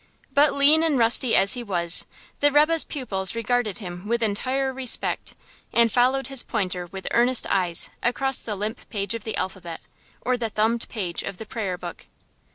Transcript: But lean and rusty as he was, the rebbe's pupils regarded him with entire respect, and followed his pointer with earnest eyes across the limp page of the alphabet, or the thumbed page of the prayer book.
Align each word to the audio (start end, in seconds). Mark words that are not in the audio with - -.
But 0.33 0.55
lean 0.55 0.81
and 0.81 0.97
rusty 0.97 1.35
as 1.35 1.53
he 1.53 1.61
was, 1.61 2.07
the 2.39 2.51
rebbe's 2.51 2.83
pupils 2.83 3.35
regarded 3.35 3.77
him 3.77 4.07
with 4.07 4.23
entire 4.23 4.73
respect, 4.73 5.35
and 5.71 5.91
followed 5.91 6.25
his 6.25 6.41
pointer 6.41 6.87
with 6.87 7.07
earnest 7.11 7.45
eyes 7.51 7.91
across 8.01 8.41
the 8.41 8.55
limp 8.55 8.89
page 8.89 9.13
of 9.13 9.25
the 9.25 9.37
alphabet, 9.37 9.79
or 10.21 10.37
the 10.37 10.49
thumbed 10.49 10.89
page 10.89 11.21
of 11.21 11.37
the 11.37 11.45
prayer 11.45 11.77
book. 11.77 12.07